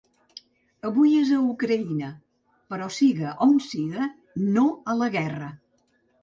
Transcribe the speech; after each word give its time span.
Avui 0.87 1.11
és 1.17 1.33
Ucraïna, 1.39 2.09
però 2.71 2.87
siga 2.97 3.35
on 3.47 3.53
siga, 3.67 4.09
no 4.57 4.65
a 4.95 4.97
la 5.05 5.13
guerra! 5.19 5.53